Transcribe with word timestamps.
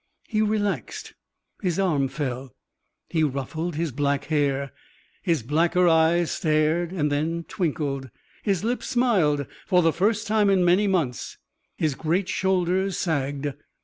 He 0.27 0.41
relaxed. 0.41 1.13
His 1.61 1.77
arm 1.77 2.07
fell. 2.07 2.55
He 3.07 3.21
ruffled 3.23 3.75
his 3.75 3.91
black 3.91 4.23
hair; 4.25 4.71
his 5.21 5.43
blacker 5.43 5.87
eyes 5.87 6.31
stared 6.31 6.89
and 6.91 7.11
then 7.11 7.43
twinkled. 7.43 8.09
His 8.41 8.63
lips 8.63 8.87
smiled 8.87 9.45
for 9.67 9.83
the 9.83 9.93
first 9.93 10.25
time 10.25 10.49
in 10.49 10.65
many 10.65 10.87
months. 10.87 11.37
His 11.75 11.93
great 11.93 12.27
shoulders 12.29 12.97
sagged. 12.97 13.53